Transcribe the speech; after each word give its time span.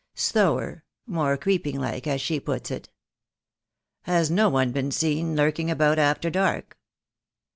Slower, 0.15 0.83
more 1.05 1.37
creeping 1.37 1.79
like, 1.79 2.07
as 2.07 2.21
she 2.21 2.39
puts 2.39 2.71
it." 2.71 2.89
"Has 4.01 4.31
no 4.31 4.49
one 4.49 4.71
been 4.71 4.89
seen 4.89 5.35
lurking 5.35 5.69
about 5.69 5.99
after 5.99 6.31
dark?" 6.31 6.75